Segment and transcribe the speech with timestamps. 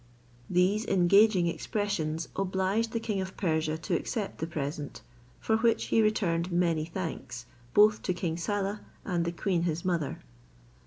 [0.49, 5.03] These engaging expressions obliged the king of Persia to accept the present,
[5.39, 10.19] for which he returned many thanks both to King Saleh and the queen his mother.